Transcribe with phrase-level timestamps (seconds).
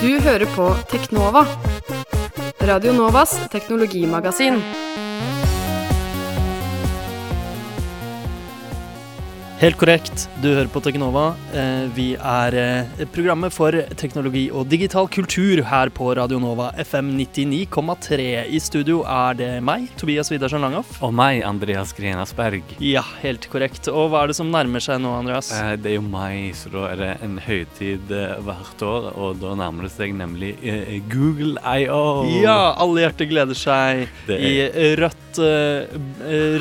[0.00, 1.42] Du hører på Teknova.
[2.60, 4.60] Radio Novas teknologimagasin.
[9.58, 11.32] Helt korrekt, du hører på Teknova.
[11.50, 17.08] Eh, Vi er eh, programmet for teknologi og digital kultur her på Radio Nova FM
[17.18, 18.26] 99,3.
[18.54, 21.00] I studio er det meg, Tobias Widersen Langhoff.
[21.02, 22.62] Og meg, Andreas Grenasberg.
[22.78, 23.90] Ja, helt korrekt.
[23.90, 25.50] Og hva er det som nærmer seg nå, Andreas?
[25.58, 28.14] Eh, Det er jo mai, så da er det en høytid
[28.46, 30.54] hvert år, og da nærmer det seg nemlig
[31.10, 32.28] Google I.O.
[32.44, 34.38] Ja, alle hjerter gleder seg er...
[34.38, 35.90] i rødt, eh,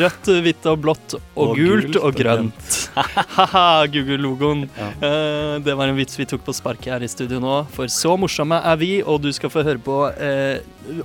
[0.02, 2.78] rødt, hvitt og blått og, Og gult, gult og grønt.
[3.38, 4.66] Haha, Google-logoen.
[4.76, 4.90] Ja.
[5.08, 8.16] Eh, det var en vits vi tok på sparket her i studio nå, for så
[8.20, 10.60] morsomme er vi, og du skal få høre på eh,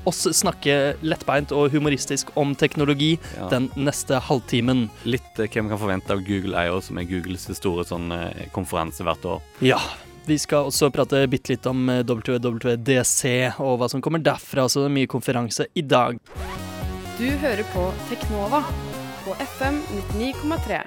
[0.09, 3.48] oss snakke lettbeint og humoristisk om teknologi Ja.
[3.53, 4.89] den neste halvtimen.
[5.06, 8.48] Litt eh, hva vi kan forvente av Google I.O., som er Googles store sånn, eh,
[8.56, 9.44] konferanse hvert år.
[9.62, 9.78] Ja.
[10.22, 13.25] Vi skal også prate bitte litt om WWDC
[13.59, 16.20] og hva som kommer derfra, så det er mye konferanse i dag.
[17.19, 18.63] Du hører på Teknova
[19.27, 19.83] på FM
[20.17, 20.79] 99,3.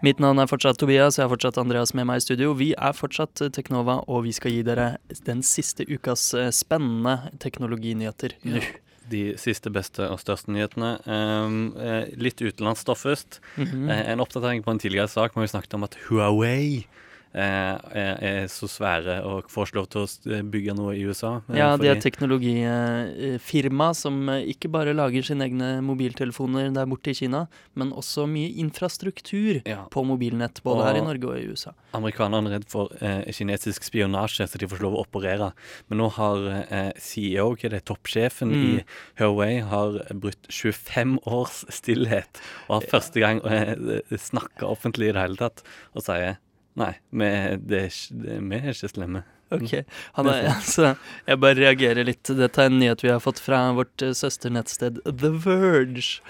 [0.00, 2.54] Mitt navn er fortsatt Tobias, jeg har fortsatt Andreas med meg i studio.
[2.56, 4.86] Vi er fortsatt Teknova, og vi skal gi dere
[5.26, 8.62] den siste ukas eh, spennende teknologinyheter nå.
[9.10, 10.94] De siste, beste og største nyhetene.
[11.04, 13.42] Um, eh, litt utenlandsstoff først.
[13.60, 13.88] Mhm.
[13.90, 15.34] Eh, en oppdatering på en tidligere sak.
[15.34, 16.86] hvor Vi snakket om at Huawei
[17.32, 17.78] er,
[18.20, 21.36] er så svære og får lov til å bygge noe i USA.
[21.48, 27.12] eh, Ja, de er teknologifirma som eh, ikke bare lager sine egne mobiltelefoner der borte
[27.12, 27.44] i Kina,
[27.78, 29.84] men også mye infrastruktur Ja.
[29.90, 31.72] på mobilnett, både her i Norge og i USA.
[31.94, 35.52] Amerikanerne er redd for eh, kinesisk spionasje, så de får lov å operere.
[35.88, 38.62] Men nå har eh, CEO, hva er det, toppsjefen Mm.
[38.80, 38.84] i
[39.20, 42.40] Huawei, har brutt 25 års stillhet.
[42.68, 43.76] Og har første gang eh,
[44.18, 45.62] snakka offentlig i det hele tatt
[45.94, 46.38] og sier
[46.80, 47.28] nei, vi,
[47.70, 49.22] det er, ikke- det, vi er ikke slemme.
[49.50, 49.72] Ok,
[50.14, 50.92] han er, altså,
[51.26, 52.22] Jeg bare reagerer litt.
[52.38, 56.20] Dette er en nyhet vi har fått fra vårt eh, søsternettsted The Verge.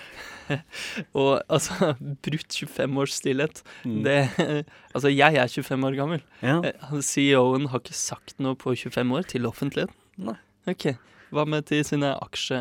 [1.21, 1.93] og altså,
[2.25, 3.61] brutt 25 års stillhet.
[3.85, 3.99] Mm.
[4.07, 4.17] Det
[4.97, 6.25] Altså, jeg er 25 år gammel.
[6.43, 6.57] Ja.
[6.65, 9.95] Eh, CEO-en har ikke sagt noe på 25 år til offentligheten.
[10.31, 10.39] Nei.
[10.71, 10.89] Ok.
[11.31, 12.57] Hva med til sine aksje,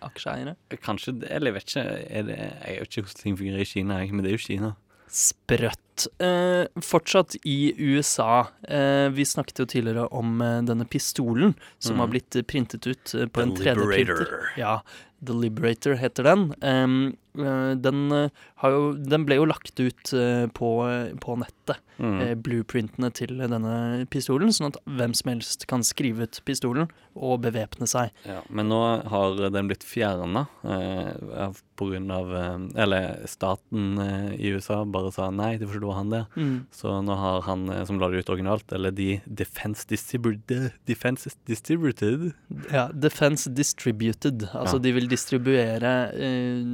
[0.00, 0.54] aksjeeiere?
[0.80, 1.82] Kanskje eller jeg vet ikke.
[2.08, 4.70] Er det, jeg vet ikke hvordan ting fungerer i Kina, men det er jo Kina.
[5.12, 5.83] Sprøtt.
[6.18, 8.46] Eh, fortsatt i USA.
[8.68, 12.00] Eh, vi snakket jo tidligere om eh, denne pistolen som Mm.
[12.00, 14.26] har blitt printet ut eh, på The en 3D-printer.
[14.58, 14.80] Ja,
[15.26, 16.48] The Liberator heter den.
[17.38, 18.28] Eh, den, eh,
[18.62, 20.70] har jo, den ble jo lagt ut eh, på,
[21.20, 22.40] på nettet, Mm.
[22.42, 27.86] blueprintene til denne pistolen, sånn at hvem som helst kan skrive ut pistolen og bevæpne
[27.86, 28.10] seg.
[28.26, 32.40] Ja, men nå har den blitt fjerna eh, pga.
[32.74, 33.94] Eller staten
[34.34, 36.26] i USA bare sa nei, det å han der.
[36.74, 42.32] Så nå har han som la det ut originalt, eller de Defense Distributed Defense Distributed
[42.72, 44.48] Ja, Defense Distributed.
[44.50, 44.82] Altså Ja.
[44.82, 46.64] de vil distribuere eh,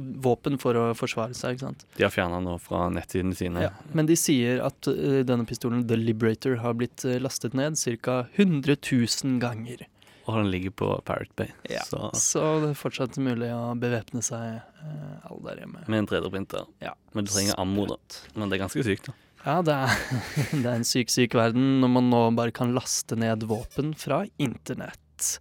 [0.00, 1.84] våpen for å forsvare seg, ikke sant.
[1.98, 3.66] De har fjerna nå fra nettsidene sine.
[3.68, 3.74] Ja.
[3.96, 8.18] Men de sier at uh, denne pistolen, The Liberator, har blitt uh, lastet ned ca.
[8.34, 9.86] 100 000 ganger.
[10.28, 11.54] Og den ligger på Parrot Bay.
[11.72, 11.84] Ja.
[11.88, 15.86] Så Så det er fortsatt mulig å bevæpne seg uh, alle der hjemme.
[15.86, 16.68] med en 3D-printer.
[16.84, 16.92] Ja.
[17.16, 17.96] Men du trenger ammo, da.
[18.34, 19.16] Men det er ganske sykt, da.
[19.46, 19.94] Ja, det er,
[20.62, 24.24] det er en syk, syk verden når man nå bare kan laste ned våpen fra
[24.36, 25.38] internett.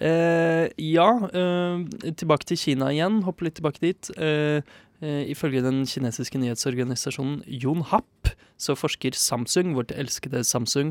[0.00, 3.20] Eh, ja, eh, tilbake til Kina igjen.
[3.26, 4.12] Hoppe litt tilbake dit.
[5.00, 8.04] Eh, ifølge den kinesiske nyhetsorganisasjonen Yonhap
[8.60, 10.90] så forsker Samsung, vårt elskede Samsung,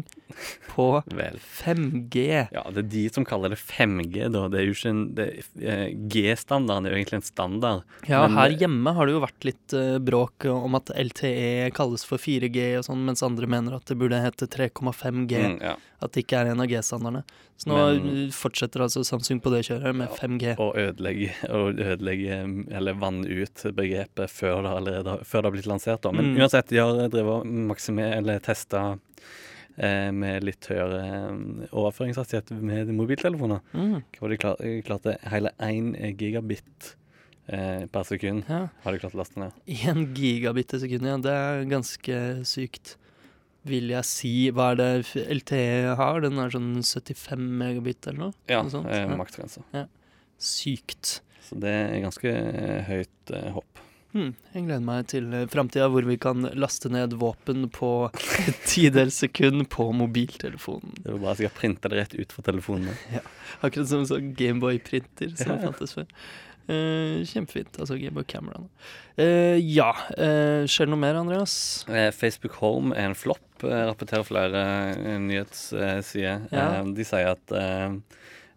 [0.72, 1.04] på
[1.60, 2.48] 5G.
[2.52, 4.48] Ja, det er de som kaller det 5G, da.
[4.50, 7.84] Det er jo ikke en det- eh, G-standarden er jo egentlig en standard.
[8.10, 12.04] Ja, Men her hjemme har det jo vært litt eh, bråk om at LTE kalles
[12.04, 15.38] for 4G og sånn, mens andre mener at det burde hete 3,5G.
[15.38, 15.76] Mm, ja.
[16.02, 17.24] At det ikke er en av G-standardene.
[17.60, 20.56] Så nå Men- fortsetter altså Samsung på det kjøret med Ja, 5G.
[20.58, 22.42] Og ødelegge, og ødelegge
[22.72, 23.99] eller vanne ut begrepet
[24.32, 26.02] før det allerede før det har blitt lansert.
[26.02, 26.12] Da.
[26.12, 26.40] Men Mm.
[26.42, 27.46] uansett, de har drevet
[28.20, 29.00] eller testa
[29.78, 33.62] eh, med litt høyere eh, overføringshastighet med mobiltelefoner.
[33.74, 36.96] Mm, Hvor de klar, klarte hele 1 gigabit
[37.48, 38.44] eh, per sekund.
[38.50, 38.68] ja.
[38.84, 39.52] Har de klart å laste ned.
[39.68, 41.18] Én gigabit i sekundet, ja.
[41.18, 42.96] Det er ganske sykt.
[43.66, 46.22] Vil jeg si Hva er det LTE har?
[46.22, 48.34] Den er sånn 75 megabit eller noe?
[48.48, 49.86] Ja, Noe sånt, eh, ja.
[50.40, 51.20] Sykt.
[51.44, 53.82] Så det er ganske eh, høyt eh, hopp.
[54.10, 57.90] Hmm, jeg gleder meg til uh, framtida hvor vi kan laste ned våpen på
[58.66, 60.96] tidels sekund på mobiltelefonen.
[61.04, 62.90] Det var bare jeg printa det rett ut fra telefonen.
[63.14, 63.22] Ja,
[63.62, 65.60] Akkurat som sånn Gameboy-printer som Ja.
[65.68, 66.08] fantes før.
[66.70, 67.78] Eh, kjempefint.
[67.82, 68.68] Altså Gameboy-kameraene.
[69.18, 69.92] Eh, ja.
[70.18, 71.56] Eh, skjer det noe mer, Andreas?
[71.90, 74.66] Eh, Facebook Home er en flopp, eh, rapporterer flere
[74.98, 76.48] eh, nyhetssider.
[76.54, 76.68] Ja.
[76.82, 77.98] Eh, de sier at eh,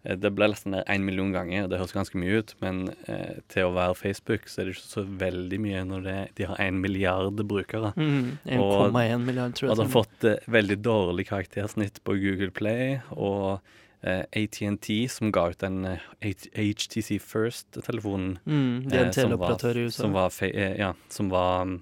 [0.02, 3.36] det ble nesten ned én million ganger, og det høres ganske mye ut, men eh,
[3.52, 6.58] til å være Facebook så er det ikke så veldig mye når det, de har
[6.64, 7.92] én milliard brukere.
[7.94, 9.70] Mm, 1,1 milliard, tror jeg.
[9.70, 13.60] Og det har fått eh, veldig dårlig karaktersnitt på Google Play, og
[14.02, 19.78] eh, ATNT, som ga ut den eh, HTC First-telefonen Mm, Det er en eh, teleoperatør
[19.78, 20.00] i USA.
[20.02, 21.76] Som var, eh, ja, som var mm,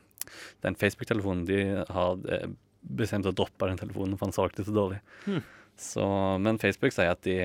[0.66, 1.46] den Facebook-telefonen.
[1.49, 2.50] De har eh,
[2.81, 5.00] bestemt å droppe den telefonen, for han solgte så dårlig.
[5.25, 5.40] Mm.
[5.81, 6.05] Så,
[6.44, 7.38] men Facebook sier at de,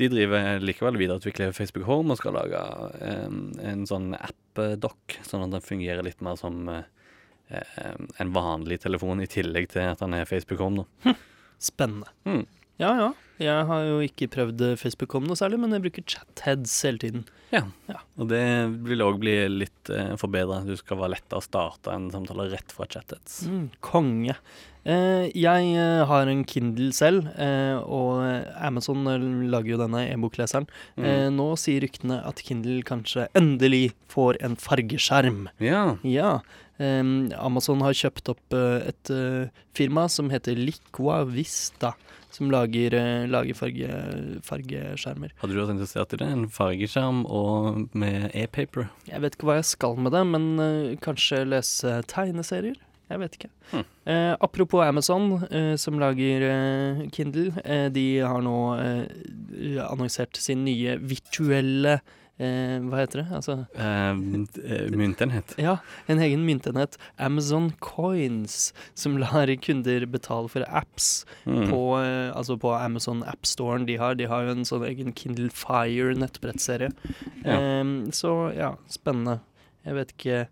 [0.00, 2.62] de driver likevel videreutvikler Facebook Home og skal lage
[3.04, 3.28] eh,
[3.72, 6.86] en sånn app-dock, sånn at den fungerer litt mer som eh,
[7.52, 10.86] eh, en vanlig telefon, i tillegg til at den er Facebook Home.
[11.04, 11.16] Da.
[11.62, 12.08] Spennende.
[12.24, 12.46] Mm.
[12.80, 13.10] Ja ja.
[13.42, 17.00] Jeg har jo ikke prøvd eh, Facebook Home noe særlig, men jeg bruker chatheads hele
[17.02, 17.22] tiden.
[17.52, 17.64] Ja,
[18.20, 18.42] Og det
[18.86, 20.60] vil òg bli litt eh, forbedra.
[20.64, 23.40] Du skal være lettere å starte en samtale rett fra chatheads.
[23.50, 24.36] Mm, konge.
[24.86, 28.22] Eh, jeg eh, har en Kindle selv, eh, og
[28.62, 30.68] Amazon eh, lager jo denne e-bokleseren.
[30.96, 31.04] Mm.
[31.08, 35.48] Eh, nå sier ryktene at Kindle kanskje endelig får en fargeskjerm.
[35.62, 35.86] Ja.
[36.06, 36.36] Ja.
[36.82, 41.92] Amazon har kjøpt opp eh, et eh, firma som heter Liqua Vista,
[42.32, 43.88] som lager, eh, lager farge,
[44.46, 45.34] fargeskjermer.
[45.42, 46.30] Hadde du vært interessert i det?
[46.32, 48.88] En fargeskjerm og med e-paper?
[49.08, 52.80] Jeg vet ikke hva jeg skal med det, men uh, kanskje lese tegneserier?
[53.12, 53.50] Jeg vet ikke.
[53.72, 53.84] Hmm.
[54.08, 57.52] Eh, apropos Amazon, eh, som lager eh, Kindle.
[57.64, 58.56] Eh, de har nå
[59.84, 63.26] annonsert sin nye virtuelle eh, Hva heter det?
[63.36, 64.10] Altså Eh,
[64.64, 65.52] eh, myntenhet.
[65.60, 65.76] Ja,
[66.08, 66.96] en egen myntenhet.
[67.18, 71.68] Amazon Coins, som lar kunder betale for apps Mm.
[71.70, 74.14] på, eh, altså på Amazon AppStoren de har.
[74.14, 76.90] De har jo en sånn egen Kindle Fire nettbrettserie.
[77.44, 77.58] Ja.
[78.10, 79.40] Så ja, spennende.
[79.84, 80.48] Jeg vet ikke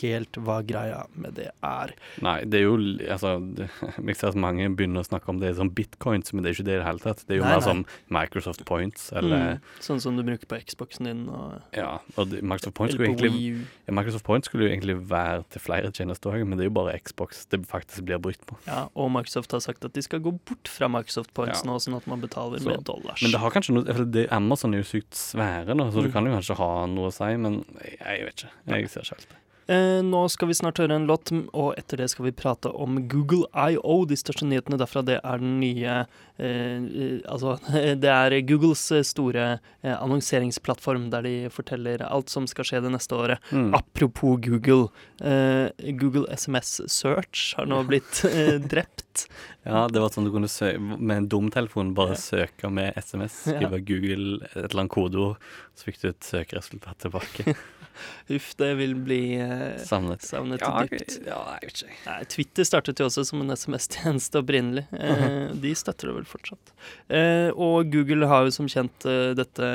[0.00, 1.92] helt hva greia med det er.
[2.24, 2.76] Nei, det er jo
[3.06, 3.36] Altså,
[4.46, 6.86] mange begynner å snakke om det som bitcoins, men det er ikke det i det
[6.86, 7.22] hele tatt.
[7.26, 7.66] Det er jo Nei, mer nei.
[7.66, 7.84] som
[8.16, 12.42] Microsoft Points, eller mm, sånn som du bruker på Xboxen din og Ja, og det,
[12.42, 16.44] Microsoft Points skulle egentlig ja, Microsoft Points skulle jo egentlig være til flere tjenester òg,
[16.48, 18.58] men det er jo bare Xbox det faktisk blir brukt på.
[18.66, 21.70] Ja, og Microsoft har sagt at de skal gå bort fra Microsoft Points Ja.
[21.70, 23.22] nå, sånn at man betaler Så- med dollars.
[23.22, 26.06] Men det har kanskje noe for det, Amazon er jo sykt svære nå, så Mm.
[26.06, 28.50] du kan jo kanskje ha noe å si, men jeg, jeg vet ikke.
[28.66, 29.36] Jeg ser ikke helt det.
[29.66, 33.00] Eh, nå skal vi snart høre en låt, og etter det skal vi prate om
[33.10, 34.04] Google IO.
[34.06, 35.96] De største nyhetene derfra, det er den nye
[36.38, 37.56] eh, Altså,
[38.02, 39.48] det er Googles eh, store
[39.82, 43.50] annonseringsplattform der de forteller alt som skal skje det neste året.
[43.50, 43.72] Mm.
[43.74, 44.92] Apropos Google.
[45.18, 48.22] Eh, Google SMS Search har nå blitt
[48.70, 49.05] drept.
[49.66, 52.20] Ja, det var sånn du kunne søke med en dum telefon bare Ja.
[52.22, 53.58] søke med SMS, Ja.
[53.58, 55.36] skrive Google et eller annet kodeord,
[55.74, 57.56] så fikk du et søkeresultat tilbake.
[58.28, 60.20] Uff, det vil bli eh, Savnet.
[60.20, 61.14] savnet Ja, dypt.
[61.24, 61.94] ja, jeg vet ikke.
[62.04, 64.84] Nei, Twitter startet jo også som en SMS-tjeneste opprinnelig.
[64.92, 66.74] Eh, de støtter det vel fortsatt.
[67.08, 69.70] Eh, og Google har jo som kjent eh, dette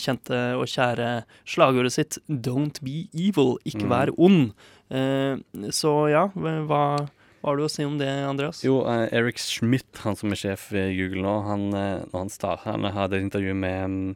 [0.00, 3.92] kjente og kjære slagordet sitt 'Don't be evil', ikke Mm.
[3.92, 4.52] vær ond.
[4.90, 5.36] Eh,
[5.68, 7.08] så ja, hva,
[7.44, 8.62] hva har du å si om det, Andreas?
[8.64, 12.32] Jo, uh, Eric Schmidt, han som er sjef i Google nå, han, eh, når han
[12.32, 14.14] startet, han hadde et intervju med mm,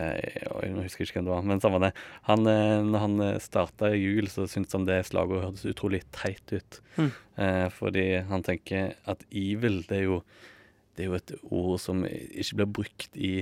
[0.00, 1.92] eh, Nå husker jeg ikke hvem det var, men samme det.
[2.30, 2.48] Han,
[2.88, 6.80] når han starta i Google, så syntes han det slagordet hørtes utrolig teit ut.
[6.96, 7.12] Mm.
[7.76, 10.20] Fordi han tenker at evil, det er jo
[10.96, 13.32] det er jo et ord som ikke blir brukt i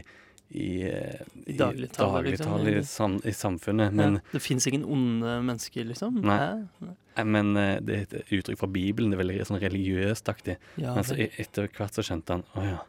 [0.55, 3.93] i, eh, I dagligtale, liksom, i, sam, i samfunnet.
[3.93, 6.21] Men, ja, det fins ingen onde mennesker, liksom?
[6.23, 6.67] Nei.
[6.79, 7.25] nei.
[7.27, 9.11] men eh, det er et uttrykk fra Bibelen.
[9.11, 10.59] Det er veldig sånn religiøst aktig.
[10.79, 12.83] Ja, Men så e- etter hvert så skjønte han å ja.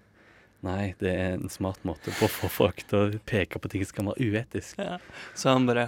[0.66, 3.84] Nei, det er en smart måte på å få folk til å peke på ting
[3.86, 4.80] som kan være uetisk.
[4.82, 4.98] ja.
[5.38, 5.86] Så han bare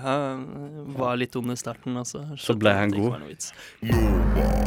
[0.98, 4.67] var litt ond i starten, og så Så ble han det ikke god.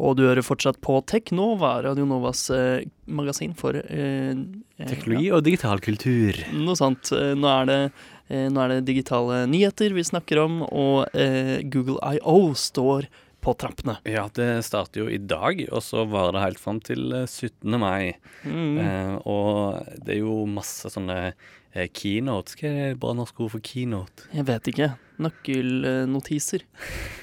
[0.00, 4.32] Og du hører fortsatt på Teknova, Radio Novas eh, magasin for eh,
[4.80, 6.38] Teknologi Teknologi og digital kultur.
[6.56, 7.10] Noe sånt.
[7.12, 7.80] Eh, Nå er, det,
[8.32, 13.54] eh, nå er det digitale nyheter vi snakker om, og eh, Google IO står på
[13.60, 13.98] trappene.
[14.08, 17.76] Ja, det starter jo i dag, og så varer det helt fram til eh, 17.
[17.80, 18.14] mai.
[18.44, 18.74] Mm.
[18.80, 21.32] Eh, og det er jo masse sånne
[21.74, 22.56] eh, keynotes.
[22.58, 24.28] Hva er det bra norsk ord for keynote?
[24.34, 24.90] Jeg vet ikke.
[25.20, 26.64] Nøkkelnotiser.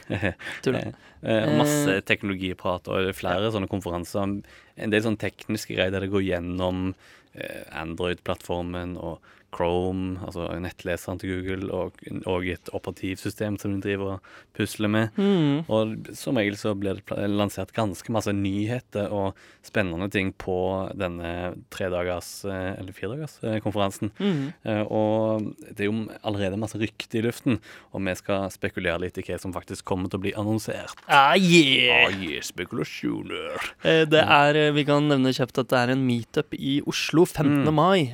[0.66, 0.92] Tuller.
[1.22, 4.38] Eh, masse teknologiprat og flere sånne konferanser.
[4.78, 6.92] En del sånne tekniske greier der det går gjennom
[7.34, 14.18] eh, Android-plattformen og Chrome, altså nettleseren til Google, og, og et operativsystem som de driver
[14.18, 15.16] og pusler med.
[15.16, 15.64] Mm.
[15.72, 20.58] Og som regel så blir det lansert ganske masse nyheter og spennende ting på
[21.00, 24.12] denne tredagers, eh, eller firedagers, eh, konferansen.
[24.20, 24.37] Mm.
[24.64, 27.60] Eh, og det er jo allerede masse rykte i luften,
[27.94, 31.02] og vi skal spekulere litt i hva som faktisk kommer til å bli annonsert.
[31.08, 32.08] Ah, yeah.
[32.08, 33.72] Ah, yeah, spekulasjoner.
[34.08, 37.66] Det er, Vi kan nevne kjapt at det er en meetup i Oslo 15.
[37.68, 37.74] Mm.
[37.74, 38.10] mai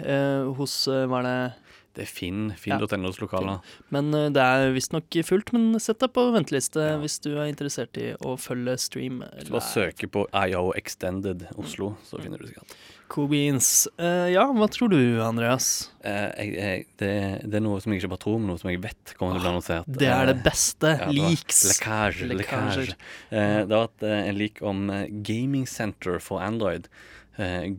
[0.57, 1.37] hos Var det
[1.93, 2.47] det er Finn.
[2.57, 3.61] Finn.nos lokaler.
[3.93, 5.53] Men det er visstnok fullt.
[5.55, 6.97] Men sett deg på venteliste ja.
[7.01, 9.21] hvis du er interessert i å følge stream.
[9.49, 12.75] Bare søke på IO Extended Oslo, så finner du sikkert.
[13.13, 13.87] Cool beans.
[14.01, 15.91] Uh, ja, hva tror du, Andreas?
[16.01, 17.09] Uh, jeg, jeg, det,
[17.45, 19.41] det, er noe som jeg ikke bare tror, men noe som jeg vet kommer til
[19.41, 19.89] å bli annonsert.
[20.01, 20.95] Det er det beste.
[20.97, 21.59] Uh, Leaks.
[21.69, 22.29] Lekkasje.
[22.31, 22.85] Lekkasje.
[23.29, 24.87] det har vært en leak om
[25.27, 26.89] Gaming Center for Android.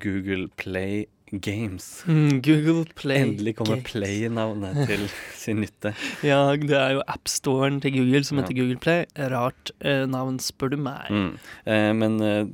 [0.02, 2.04] Google Play Games.
[2.06, 5.06] Mm, Google Play Endelig kommer Play-navnet til
[5.42, 5.94] sin nytte.
[6.26, 8.60] Ja, det er jo appstoren til Google som heter ja.
[8.62, 9.06] Google Play.
[9.32, 11.08] Rart eh, navn, spør du meg.
[11.10, 11.30] Mm.
[11.64, 12.44] Eh, men eh,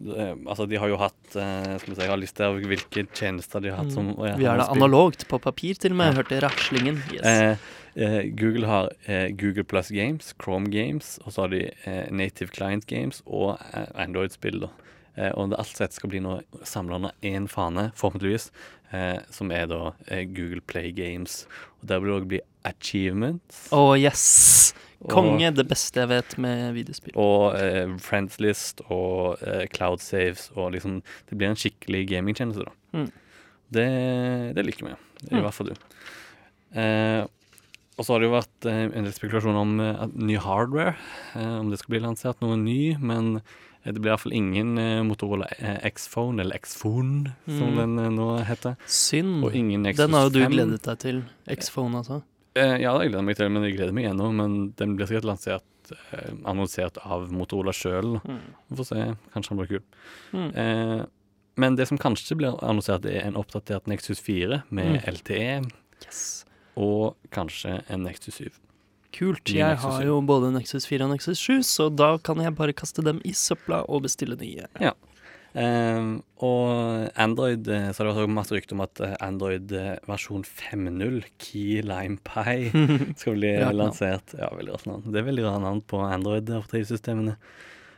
[0.47, 3.65] altså, de har jo hatt eh, Skal vi si, jeg har lyst til hvilke tjenester
[3.65, 4.23] de har hatt som mm.
[4.41, 6.15] Vi har det analogt på papir, til og med.
[6.15, 6.21] Ja.
[6.23, 7.03] Hørte raslingen.
[7.13, 7.27] Yes.
[7.27, 8.93] Eh, eh, Google har
[9.41, 11.67] Google Plus Games, Chrome Games, og så har de
[12.15, 13.59] Native Client Games og
[13.99, 14.65] Android-spill.
[14.65, 14.87] Eh,
[15.35, 18.51] og det alt sett skal bli noe samla under én fane, forhåpentligvis,
[18.93, 21.47] eh, som er da eh, Google Play Games.
[21.81, 23.67] Og Der vil det òg bli achievements.
[23.73, 24.75] Å, oh, yes!
[25.09, 25.49] Konge.
[25.49, 27.17] Og, det beste jeg vet med videospill.
[27.21, 30.99] Og eh, Friends List og eh, Cloud Saves og liksom
[31.31, 32.99] Det blir en skikkelig gamingtjeneste, da.
[32.99, 33.11] Mm.
[33.71, 33.87] Det,
[34.57, 34.97] det, liker vi.
[35.31, 35.45] I mm.
[35.47, 35.87] hvert fall du.
[36.81, 37.23] Eh,
[38.01, 40.95] og så har det jo vært eh, en del spekulasjon om eh, ny hardware.
[41.37, 42.97] eh, om det skal bli lansert noe ny.
[42.97, 43.43] Men
[43.85, 45.47] det blir iallfall ingen uh, Motorola
[45.89, 47.79] X-phone, eller X-phone, som mm.
[47.81, 48.75] den nå heter.
[48.85, 49.39] Synd.
[49.45, 51.23] Og ingen Den har jo du gledet deg til.
[51.49, 52.21] X-phone, altså.
[52.57, 54.33] ja, det gleder jeg meg til, men jeg gleder meg ennå.
[54.37, 55.95] Men den blir sikkert lansert,
[56.49, 58.19] annonsert av Motorola sjøl.
[58.21, 58.45] Mm.
[58.69, 59.09] Vi får se.
[59.33, 59.89] Kanskje han blir kul.
[60.37, 61.09] Mm.
[61.61, 65.03] men det som kanskje blir annonsert, er en oppdatert Nexus 4 med mm.
[65.17, 65.51] LTE.
[66.05, 66.23] Yes
[66.79, 68.51] og kanskje en Nexus 7.
[69.11, 69.51] Kult.
[69.51, 73.03] Jeg har jo både Nexus 4 og Nexus 7, så da kan jeg bare kaste
[73.03, 74.69] dem i søpla og bestille nye.
[74.83, 74.95] Ja.
[75.51, 79.97] Um, og Android eh, Så har det vært masse rykter om at eh, Android eh,
[80.07, 82.71] versjon 5.0, Key Lime Pie,
[83.19, 84.37] skal bli lansert.
[84.39, 85.09] Ja, veldig rart navn.
[85.11, 87.35] Det er veldig rart navn på Android-operativsystemene.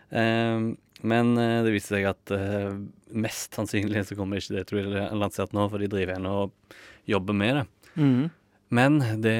[0.09, 2.77] Um, men det viser seg at uh,
[3.11, 6.35] mest sannsynlig så kommer ikke det til å bli lansert nå, for de driver ennå
[6.45, 6.77] og
[7.11, 7.65] jobber med det.
[8.01, 8.31] Mm.
[8.73, 9.37] Men det,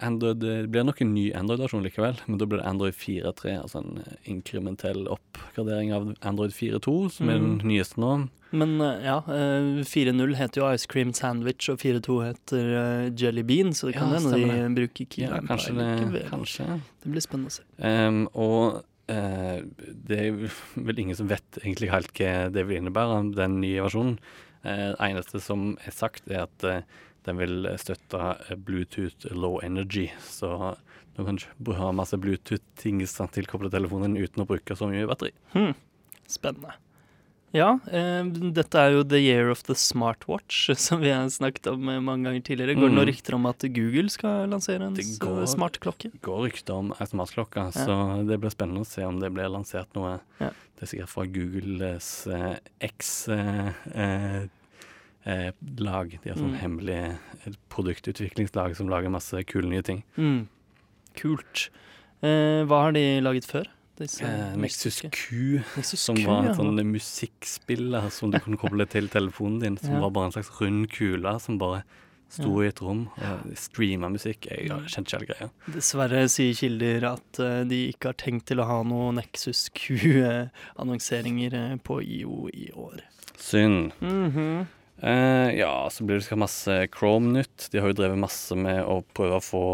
[0.00, 2.20] Android, det blir nok en ny Android-versjon likevel.
[2.28, 7.32] Men da blir det Android 4.3, altså en inkrementell oppgradering av Android 4.2, som mm.
[7.32, 7.64] er den mm.
[7.66, 8.12] nyeste nå.
[8.54, 13.42] Men eh, ja, 4.0 eh, heter jo Ice Cream Sandwich, og 4.2 heter uh, Jelly
[13.48, 16.66] Bean, så det kan hende ja, de bruker Key ja, kanskje det, kanskje.
[17.02, 17.66] det blir spennende å se.
[17.82, 18.78] Um, og
[19.10, 19.58] uh,
[20.06, 20.38] det er
[20.92, 24.20] vel ingen som vet egentlig helt hva det vil innebære, den nye versjonen.
[24.62, 26.70] Uh, det eneste som er sagt, er at
[27.26, 30.74] den vil støtte eh, Bluetooth low energy, så
[31.16, 33.04] du kan ikke ha masse Bluetooth-ting
[33.34, 35.32] tilkoblet telefonen uten å bruke så mye batteri.
[35.54, 35.72] Hmm.
[36.28, 36.76] Spennende.
[37.56, 41.88] Ja, eh, dette er jo the year of the smartwatch, som vi har snakket om
[41.88, 42.76] eh, mange ganger tidligere.
[42.76, 43.10] Går det noen mm.
[43.12, 46.10] rykter om at Google skal lansere en smartklokke?
[46.12, 47.86] Det går rykter om en smartklokke, ja.
[47.86, 50.18] så det blir spennende å se om det blir lansert noe.
[50.42, 50.52] Ja.
[50.76, 52.52] Det er sikkert fra Googles eh,
[52.90, 54.44] X eh,
[55.26, 55.50] eh
[55.82, 56.12] lag.
[56.22, 56.60] De har sånn mm.
[56.62, 56.98] hemmelig
[57.44, 60.04] eh, produktutviklingslag som lager masse kule nye ting.
[60.16, 60.46] Mm.
[61.18, 61.68] Kult.
[62.24, 63.66] Eh, hva har de laget før?
[63.98, 69.08] Eh, Nexus Q, Nexus som Q, var et sånn musikkspill som du kunne koble til
[69.08, 69.78] telefonen din.
[69.80, 70.02] Som ja.
[70.04, 71.80] var bare en slags rund kule som bare
[72.28, 72.66] sto ja.
[72.66, 74.46] i et rom og streama musikk.
[74.50, 75.48] Jeg kjente ikke hele greia.
[75.72, 81.52] Dessverre sier kilder at uh, de ikke har tenkt til å ha noe Nexus Q-annonseringer
[81.86, 82.96] på IO i år.
[83.36, 83.92] Synd.
[84.00, 84.66] Mm -hmm.
[84.96, 87.68] Uh, ja, så blir det skal masse Chrome-nytt.
[87.72, 89.64] De har jo drevet masse med å prøve å få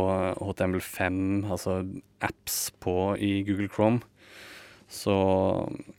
[0.40, 1.82] HTML5, altså
[2.26, 4.02] apps, på i Google Chrome.
[4.92, 5.14] Så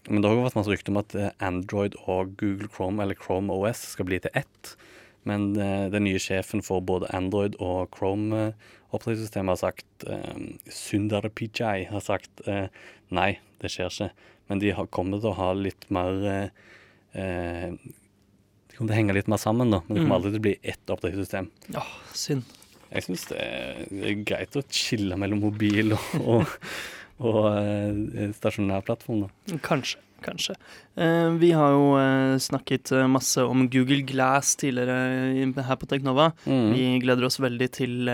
[0.10, 3.18] Men det har jo vært masse rykter om at eh, Android og Google Chrome, eller
[3.18, 4.76] Chrome OS, skal bli til ett.
[5.24, 10.36] Men uh, den nye sjefen for både Android og Chrome-oppdragssystemet har sagt uh,
[10.68, 12.68] Sundar Pichai har sagt uh,
[13.08, 14.12] nei, det skjer ikke.
[14.52, 16.20] Men de har kommet til å ha litt mer
[18.74, 20.18] uh, de kommer til å henge litt mer sammen, da, men det kommer mm.
[20.18, 21.50] aldri til å bli ett oppdragssystem.
[21.76, 21.86] Ja,
[22.18, 22.60] synd.
[22.94, 23.44] Jeg syns det,
[23.90, 26.58] det, er greit å chille mellom mobil og, og,
[27.22, 29.60] og uh, stasjonær plattform, da.
[29.66, 30.02] Kanskje.
[30.24, 30.56] Kanskje.
[30.96, 36.32] Eh, vi har jo eh, snakket eh, masse om Google Glass tidligere her på Teknova.
[36.46, 36.68] Mm.
[36.74, 38.12] Vi gleder oss veldig til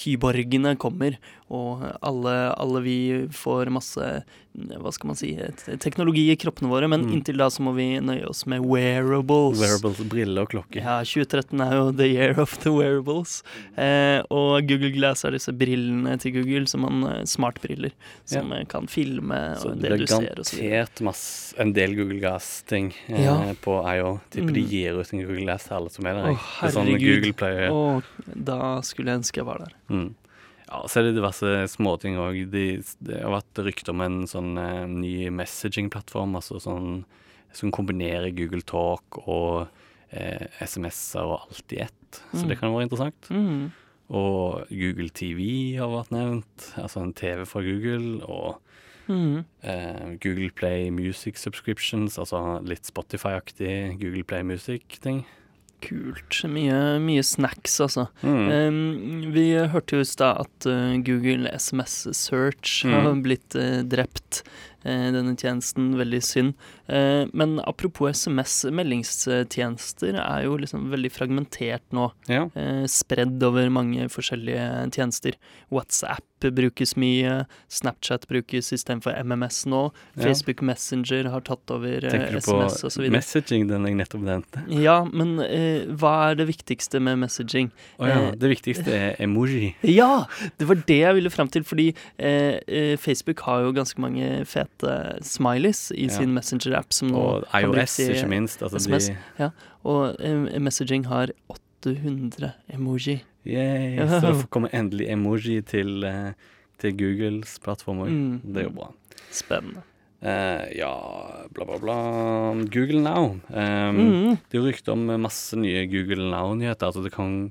[0.00, 1.18] kyborgene kommer,
[1.50, 2.98] og alle, alle, vi
[3.34, 4.06] får masse
[4.50, 5.30] hva skal man si,
[5.82, 7.12] teknologi i kroppene våre, men mm.
[7.14, 9.60] inntil da så må vi nøye oss med wearables.
[9.60, 10.82] Wearables, Briller og klokke.
[10.82, 13.40] Ja, 2013 er jo the year of the wearables.
[13.78, 17.94] Eh, og Google Glass er disse brillene til Google, som man, smartbriller,
[18.28, 18.62] som ja.
[18.70, 20.42] Kan filme og det, det du ser.
[20.42, 21.04] Og Så blir garantert
[21.58, 23.34] en del Google Glass-ting eh, ja.
[23.64, 24.16] på IO.
[24.30, 24.56] Tipper mm.
[24.56, 26.30] de gir ut en Google Glass til alle som er der.
[26.30, 26.60] Å, herregud.
[26.60, 27.68] Det er sånn Google Play.
[27.70, 29.76] Å, da skulle jeg ønske jeg var der.
[29.90, 30.08] Mm.
[30.70, 32.40] Ja, så er det diverse småting òg.
[32.52, 32.64] Det,
[33.02, 37.02] det har vært rykter om en sånn eh, ny messaging-plattform, altså sånn
[37.56, 39.66] som kombinerer Google Talk og
[40.14, 42.20] eh, SMS-er og alt i ett.
[42.30, 42.48] Så mm.
[42.52, 43.30] det kan være interessant.
[43.34, 43.70] Mm.
[44.10, 45.42] Og Google TV
[45.78, 48.20] har vært nevnt, altså en TV fra Google.
[48.26, 48.58] Og
[49.10, 49.44] mm.
[49.66, 55.24] eh, Google Play Music Subscriptions, altså litt Spotify-aktig Google Play Music-ting.
[55.84, 56.40] Kult.
[56.50, 58.06] Mye, mye snacks, altså.
[58.22, 58.48] Mm.
[58.50, 58.80] Um,
[59.34, 62.96] vi hørte jo i stad at uh, Google SMS Search mm.
[62.96, 64.44] har blitt uh, drept.
[64.80, 65.90] Uh, denne tjenesten.
[65.98, 66.68] Veldig synd.
[67.36, 72.08] men apropos SMS, meldingstjenester er jo liksom veldig fragmentert nå.
[72.26, 72.48] Ja.
[72.90, 74.64] spredd over mange forskjellige
[74.96, 75.36] tjenester.
[75.70, 77.44] WhatsApp brukes mye.
[77.70, 79.84] Snapchat brukes istedenfor MMS nå.
[80.16, 83.06] Facebook Messenger har tatt over Tenker du SMS osv.
[83.12, 84.64] Messaging, den jeg nettopp nevnte?
[84.74, 85.38] Ja, men
[86.00, 87.70] hva er det viktigste med messaging?
[87.98, 88.18] Oh, ja.
[88.18, 89.72] eh, det viktigste er emoji.
[90.00, 90.26] Ja!
[90.60, 94.44] Det var det jeg ville fram til, fordi eh, eh Facebook har jo ganske mange
[94.48, 94.94] fete
[95.26, 96.14] smileys i ja.
[96.18, 96.92] sin Messenger-app.
[97.14, 98.62] Og IOS, ikke minst.
[98.62, 99.10] Altså SMS.
[99.10, 99.16] De...
[99.38, 99.50] Ja,
[99.84, 103.20] og eh, messaging har 800 emoji.
[103.46, 106.32] Yay, så det kommer endelig emoji til, eh,
[106.78, 108.06] til Googles plattformer.
[108.06, 108.40] Mm.
[108.44, 108.92] Det er jo bra.
[109.32, 109.84] Spennende.
[110.20, 111.94] Uh, ja, bla, bla, bla.
[112.64, 113.40] Google Now.
[113.48, 114.36] Um, mm.
[114.48, 116.90] Det er jo rykter om masse nye Google Now-nyheter.
[116.90, 117.46] Altså det kan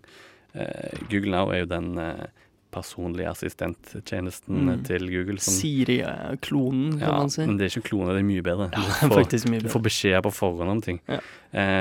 [0.53, 2.27] uh, Google Now er jo den uh,
[2.69, 4.85] personlige assistenttjenesten mm.
[4.85, 5.41] til Google.
[5.41, 7.41] Siri-klonen, kan ja, man si.
[7.41, 8.69] Men det er ikke klone, det er mye bedre.
[8.69, 9.65] Ja, du, får, mye bedre.
[9.65, 11.01] du får beskjed på forhånd om ting.
[11.09, 11.19] Ja.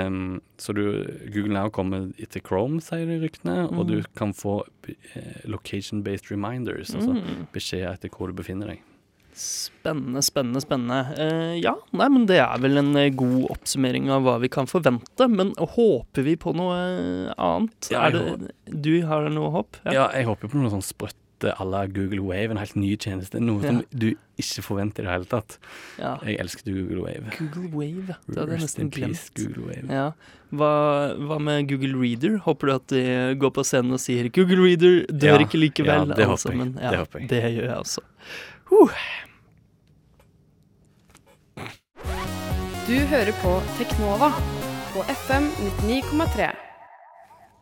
[0.08, 0.82] Um, så du,
[1.28, 3.76] Google Now kommer etter Chrome, sier de ryktene, mm.
[3.76, 4.62] og du kan få
[5.44, 8.86] location-based reminders, altså altså beskjed etter hvor du befinner deg.
[9.38, 10.98] Spennende, spennende, spennende.
[11.14, 14.66] Uh, ja, nei, men det er vel en uh, god oppsummering av hva vi kan
[14.66, 15.28] forvente.
[15.30, 17.92] Men håper vi på noe uh, annet?
[17.94, 19.78] Ja, det, du har noe håp?
[19.86, 22.96] Ja, ja jeg håper på noe sånn sprøtt à la Google Wave, en helt ny
[22.96, 23.38] tjeneste.
[23.38, 23.70] Noe ja.
[23.70, 24.08] som du
[24.42, 25.58] ikke forventer i det hele tatt.
[26.00, 26.16] Ja.
[26.26, 27.30] Jeg elsket Google Wave.
[27.38, 29.30] Google Wave, det hadde jeg nesten glemt.
[29.38, 29.86] Google Wave.
[29.86, 30.08] Ja.
[30.58, 30.72] Hva,
[31.28, 32.38] hva, med Google Reader?
[32.42, 33.06] Håper du at de
[33.38, 36.10] går på scenen og sier 'Google Reader dør ikke likevel'?
[36.10, 36.74] Ja, det håper, jeg.
[36.82, 37.30] det håper jeg.
[37.30, 38.06] Det gjør jeg også.
[38.72, 39.02] Uh.
[42.88, 44.30] Du hører på Teknova
[44.94, 45.50] på FM
[45.84, 46.46] 99,3.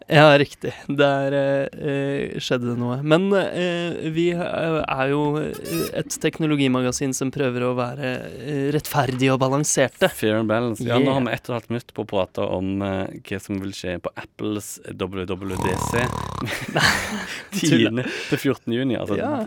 [0.07, 0.71] Ja, riktig.
[0.87, 3.01] Der eh, skjedde det noe.
[3.03, 10.07] Men eh, vi er jo et teknologimagasin som prøver å være eh, rettferdige og balanserte.
[10.15, 10.87] Fair and balance.
[10.87, 11.03] Ja, yeah.
[11.03, 13.59] nå har vi ett og et halvt minutt på å prate om eh, hva som
[13.65, 16.07] vil skje på Apples WWDC.
[17.59, 18.07] 10.
[18.31, 18.79] til 14.
[18.79, 18.95] juni.
[19.01, 19.41] Altså ja,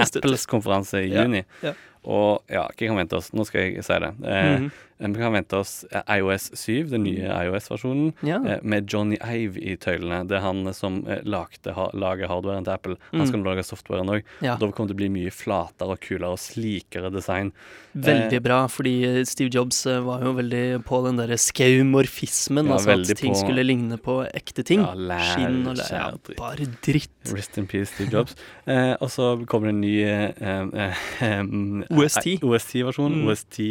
[0.00, 1.44] Apples konferanse i juni.
[1.60, 1.76] Ja.
[2.06, 3.32] Og ja, hva kan vente oss?
[3.34, 4.12] Nå skal jeg si det.
[4.24, 4.74] Eh, mm -hmm.
[4.98, 8.38] Vi kan vente oss eh, IOS 7, den nye IOS-versjonen, ja.
[8.48, 10.24] Eh, med Johnny Ive i tøylene.
[10.24, 12.96] Det er han som lagde, ha, lager hardwaren til Apple.
[13.10, 13.26] Han mm.
[13.26, 14.22] skal lage softwaren òg.
[14.40, 14.56] Ja.
[14.56, 17.52] Da kommer det til å bli mye flatere og kulere og slikere design.
[17.92, 22.66] Veldig bra, fordi Steve Jobs var jo veldig på den derre skaumorfismen.
[22.66, 24.80] Ja, altså at ting på, skulle ligne på ekte ting.
[24.80, 25.92] Ja, lær, Skinn og lær.
[25.92, 27.12] Ja, bare dritt.
[27.36, 28.36] Rest in peace, Steve Jobs.
[28.64, 32.44] eh, og så kommer det en ny eh, eh, OS10.
[32.44, 33.14] OS10-versjon.
[33.14, 33.28] Mm.
[33.28, 33.64] OS10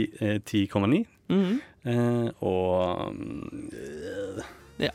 [0.49, 1.03] 10,9.
[1.29, 1.61] Mm.
[1.85, 3.13] Eh, og
[3.73, 4.43] øh,
[4.79, 4.89] Ja.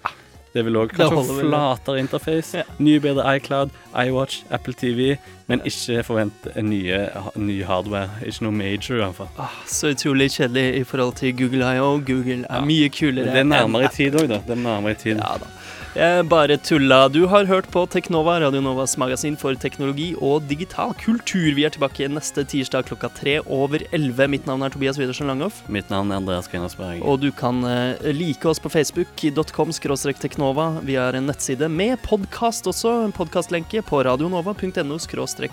[0.55, 2.59] Det vil òg kanskje flatere interface.
[2.59, 2.63] Ja.
[2.83, 5.15] Ny, bedre iCloud, iWatch, Apple TV.
[5.47, 6.99] Men ikke forvent en nye,
[7.37, 8.11] ny hardware.
[8.27, 9.31] Ikke noe major, i hvert fall.
[9.39, 11.93] Ah, så utrolig kjedelig i forhold til Google IO.
[12.07, 12.65] Google er ja.
[12.67, 13.31] mye kulere.
[13.31, 14.41] Det er nærmere i tid òg, da.
[14.47, 15.23] Det er nærmere i tid.
[15.23, 15.55] Ja, da.
[15.91, 17.09] Jeg bare tulla.
[17.11, 21.49] Du har hørt på Teknova, Radio Novas magasin for teknologi og digital kultur.
[21.57, 24.29] Vi er tilbake neste tirsdag klokka tre over elleve.
[24.31, 25.65] Mitt navn er Tobias Widersen Langhoff.
[25.67, 27.03] Mitt navn er Andreas Kvinnersberg.
[27.03, 29.75] Og du kan uh, like oss på facebook.com
[30.23, 30.79] teknova.
[30.87, 33.01] Vi har en nettside med podkast også.
[33.09, 34.99] En podkastlenke på radionova.no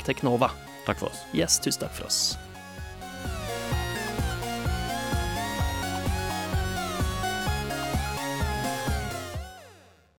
[0.06, 0.52] teknova.
[0.86, 1.26] Takk for oss.
[1.34, 2.38] Yes, tusen takk for oss.